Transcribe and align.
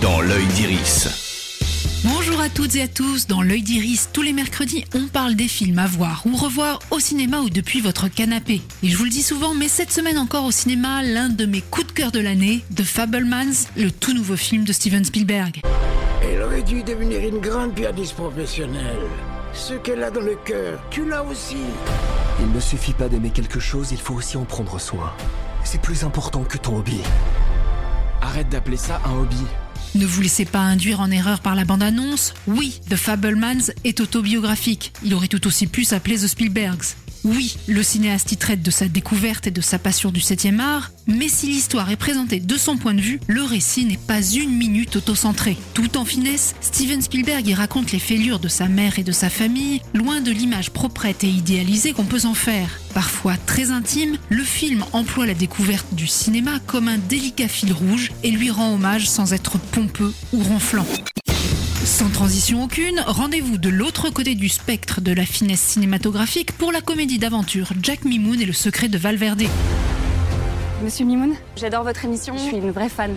dans 0.00 0.20
l'œil 0.20 0.46
d'Iris. 0.46 1.08
Bonjour 2.04 2.40
à 2.40 2.48
toutes 2.48 2.74
et 2.74 2.82
à 2.82 2.88
tous, 2.88 3.26
dans 3.26 3.42
l'œil 3.42 3.62
d'Iris, 3.62 4.08
tous 4.12 4.22
les 4.22 4.32
mercredis, 4.32 4.84
on 4.94 5.06
parle 5.06 5.36
des 5.36 5.46
films 5.46 5.78
à 5.78 5.86
voir 5.86 6.22
ou 6.26 6.36
revoir 6.36 6.80
au 6.90 6.98
cinéma 6.98 7.40
ou 7.40 7.50
depuis 7.50 7.80
votre 7.80 8.08
canapé. 8.08 8.60
Et 8.82 8.88
je 8.88 8.96
vous 8.96 9.04
le 9.04 9.10
dis 9.10 9.22
souvent, 9.22 9.54
mais 9.54 9.68
cette 9.68 9.92
semaine 9.92 10.18
encore 10.18 10.44
au 10.44 10.50
cinéma, 10.50 11.02
l'un 11.02 11.28
de 11.28 11.46
mes 11.46 11.60
coups 11.60 11.86
de 11.86 11.92
cœur 11.92 12.10
de 12.10 12.18
l'année, 12.18 12.64
The 12.74 12.82
Fablemans, 12.82 13.68
le 13.76 13.90
tout 13.90 14.14
nouveau 14.14 14.36
film 14.36 14.64
de 14.64 14.72
Steven 14.72 15.04
Spielberg. 15.04 15.60
Elle 16.22 16.42
aurait 16.42 16.62
dû 16.62 16.82
devenir 16.82 17.20
une 17.20 17.38
grande 17.38 17.74
pianiste 17.74 18.14
professionnelle. 18.14 19.08
Ce 19.52 19.74
qu'elle 19.74 20.02
a 20.02 20.10
dans 20.10 20.20
le 20.20 20.36
cœur, 20.44 20.80
tu 20.90 21.08
l'as 21.08 21.22
aussi. 21.22 21.56
Il 22.40 22.50
ne 22.50 22.60
suffit 22.60 22.94
pas 22.94 23.08
d'aimer 23.08 23.30
quelque 23.30 23.60
chose, 23.60 23.92
il 23.92 24.00
faut 24.00 24.14
aussi 24.14 24.36
en 24.36 24.44
prendre 24.44 24.80
soin. 24.80 25.12
C'est 25.64 25.80
plus 25.80 26.04
important 26.04 26.42
que 26.42 26.58
ton 26.58 26.78
hobby. 26.78 27.00
Arrête 28.20 28.48
d'appeler 28.48 28.76
ça 28.76 29.00
un 29.04 29.18
hobby. 29.18 29.44
Ne 29.94 30.06
vous 30.06 30.22
laissez 30.22 30.46
pas 30.46 30.60
induire 30.60 31.00
en 31.00 31.10
erreur 31.10 31.40
par 31.40 31.54
la 31.54 31.66
bande-annonce. 31.66 32.32
Oui, 32.46 32.80
The 32.88 32.96
Fablemans 32.96 33.70
est 33.84 34.00
autobiographique. 34.00 34.92
Il 35.04 35.12
aurait 35.14 35.28
tout 35.28 35.46
aussi 35.46 35.66
pu 35.66 35.84
s'appeler 35.84 36.16
The 36.16 36.28
Spielbergs. 36.28 36.96
Oui, 37.24 37.56
le 37.68 37.82
cinéaste 37.84 38.32
y 38.32 38.36
traite 38.36 38.62
de 38.62 38.70
sa 38.72 38.88
découverte 38.88 39.46
et 39.46 39.52
de 39.52 39.60
sa 39.60 39.78
passion 39.78 40.10
du 40.10 40.20
7e 40.20 40.58
art, 40.58 40.90
mais 41.06 41.28
si 41.28 41.46
l'histoire 41.46 41.90
est 41.90 41.96
présentée 41.96 42.40
de 42.40 42.56
son 42.56 42.76
point 42.76 42.94
de 42.94 43.00
vue, 43.00 43.20
le 43.28 43.42
récit 43.42 43.84
n'est 43.84 43.96
pas 43.96 44.22
une 44.22 44.56
minute 44.56 44.96
autocentré. 44.96 45.56
Tout 45.72 45.96
en 45.96 46.04
finesse, 46.04 46.54
Steven 46.60 47.00
Spielberg 47.00 47.46
y 47.46 47.54
raconte 47.54 47.92
les 47.92 48.00
fêlures 48.00 48.40
de 48.40 48.48
sa 48.48 48.66
mère 48.66 48.98
et 48.98 49.04
de 49.04 49.12
sa 49.12 49.30
famille, 49.30 49.80
loin 49.94 50.20
de 50.20 50.32
l'image 50.32 50.70
proprette 50.70 51.22
et 51.22 51.28
idéalisée 51.28 51.92
qu'on 51.92 52.04
peut 52.04 52.24
en 52.24 52.34
faire. 52.34 52.80
Parfois 52.92 53.36
très 53.36 53.70
intime, 53.70 54.18
le 54.28 54.42
film 54.42 54.84
emploie 54.92 55.26
la 55.26 55.34
découverte 55.34 55.94
du 55.94 56.08
cinéma 56.08 56.58
comme 56.66 56.88
un 56.88 56.98
délicat 56.98 57.48
fil 57.48 57.72
rouge 57.72 58.10
et 58.24 58.32
lui 58.32 58.50
rend 58.50 58.74
hommage 58.74 59.08
sans 59.08 59.32
être 59.32 59.58
pompeux 59.58 60.12
ou 60.32 60.42
ronflant. 60.42 60.86
Sans 62.02 62.10
transition 62.10 62.64
aucune, 62.64 62.98
rendez-vous 63.06 63.58
de 63.58 63.68
l'autre 63.68 64.10
côté 64.10 64.34
du 64.34 64.48
spectre 64.48 65.00
de 65.00 65.12
la 65.12 65.24
finesse 65.24 65.60
cinématographique 65.60 66.50
pour 66.50 66.72
la 66.72 66.80
comédie 66.80 67.20
d'aventure 67.20 67.68
Jack 67.80 68.04
Mimoun 68.04 68.40
et 68.40 68.44
le 68.44 68.52
secret 68.52 68.88
de 68.88 68.98
Valverde. 68.98 69.44
Monsieur 70.82 71.06
Mimoun, 71.06 71.36
j'adore 71.54 71.84
votre 71.84 72.04
émission, 72.04 72.36
je 72.36 72.42
suis 72.42 72.56
une 72.56 72.72
vraie 72.72 72.88
fan. 72.88 73.14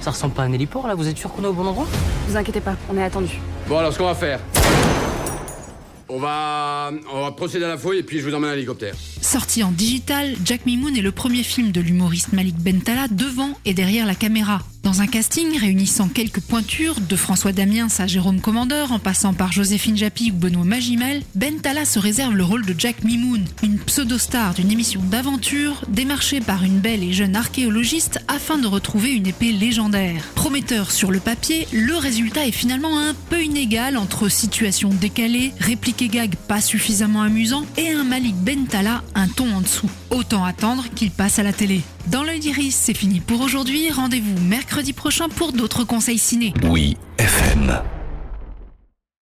Ça 0.00 0.12
ressemble 0.12 0.32
pas 0.32 0.44
à 0.44 0.46
un 0.46 0.52
héliport 0.54 0.88
là, 0.88 0.94
vous 0.94 1.06
êtes 1.06 1.18
sûr 1.18 1.30
qu'on 1.30 1.44
est 1.44 1.48
au 1.48 1.52
bon 1.52 1.66
endroit? 1.66 1.86
Vous 2.28 2.36
inquiétez 2.38 2.62
pas, 2.62 2.78
on 2.90 2.96
est 2.96 3.04
attendu. 3.04 3.38
Bon, 3.68 3.76
alors 3.76 3.92
ce 3.92 3.98
qu'on 3.98 4.06
va 4.06 4.14
faire. 4.14 4.40
On 6.08 6.18
va, 6.18 6.92
on 7.12 7.20
va 7.20 7.32
procéder 7.32 7.66
à 7.66 7.68
la 7.68 7.76
fouille 7.76 7.98
et 7.98 8.02
puis 8.02 8.20
je 8.20 8.26
vous 8.26 8.34
emmène 8.34 8.52
à 8.52 8.54
l'hélicoptère. 8.54 8.94
Sorti 9.20 9.62
en 9.62 9.70
digital, 9.70 10.34
Jack 10.46 10.64
Mimoun 10.64 10.96
est 10.96 11.02
le 11.02 11.12
premier 11.12 11.42
film 11.42 11.72
de 11.72 11.82
l'humoriste 11.82 12.32
Malik 12.32 12.56
Bentala 12.56 13.06
devant 13.08 13.50
et 13.66 13.74
derrière 13.74 14.06
la 14.06 14.14
caméra. 14.14 14.62
Dans 14.90 15.02
un 15.02 15.06
casting 15.06 15.56
réunissant 15.56 16.08
quelques 16.08 16.40
pointures, 16.40 16.96
de 17.00 17.14
François 17.14 17.52
Damiens 17.52 17.86
à 18.00 18.08
Jérôme 18.08 18.40
Commandeur, 18.40 18.90
en 18.90 18.98
passant 18.98 19.32
par 19.32 19.52
Joséphine 19.52 19.96
Japy 19.96 20.32
ou 20.32 20.34
Benoît 20.34 20.64
Magimel, 20.64 21.22
Bentala 21.36 21.84
se 21.84 22.00
réserve 22.00 22.34
le 22.34 22.42
rôle 22.42 22.66
de 22.66 22.74
Jack 22.76 23.04
Mimoun, 23.04 23.44
une 23.62 23.78
pseudo-star 23.78 24.52
d'une 24.54 24.72
émission 24.72 25.00
d'aventure, 25.00 25.84
démarchée 25.86 26.40
par 26.40 26.64
une 26.64 26.80
belle 26.80 27.04
et 27.04 27.12
jeune 27.12 27.36
archéologiste 27.36 28.18
afin 28.26 28.58
de 28.58 28.66
retrouver 28.66 29.12
une 29.12 29.28
épée 29.28 29.52
légendaire. 29.52 30.24
Prometteur 30.34 30.90
sur 30.90 31.12
le 31.12 31.20
papier, 31.20 31.68
le 31.72 31.96
résultat 31.96 32.48
est 32.48 32.50
finalement 32.50 32.98
un 32.98 33.14
peu 33.28 33.44
inégal 33.44 33.96
entre 33.96 34.28
situations 34.28 34.90
décalées, 34.90 35.52
répliques 35.60 36.02
et 36.02 36.08
gags 36.08 36.34
pas 36.48 36.60
suffisamment 36.60 37.22
amusants 37.22 37.64
et 37.76 37.92
un 37.92 38.02
Malik 38.02 38.34
Bentala 38.34 39.04
un 39.14 39.28
ton 39.28 39.54
en 39.54 39.60
dessous. 39.60 39.90
Autant 40.10 40.44
attendre 40.44 40.86
qu'il 40.96 41.12
passe 41.12 41.38
à 41.38 41.44
la 41.44 41.52
télé. 41.52 41.80
Dans 42.06 42.24
l'œil 42.24 42.40
d'Iris, 42.40 42.74
c'est 42.74 42.94
fini 42.94 43.20
pour 43.20 43.40
aujourd'hui. 43.40 43.90
Rendez-vous 43.90 44.40
mercredi 44.40 44.92
prochain 44.92 45.28
pour 45.28 45.52
d'autres 45.52 45.84
conseils 45.84 46.18
ciné. 46.18 46.52
Oui, 46.64 46.96
FM. 47.18 47.82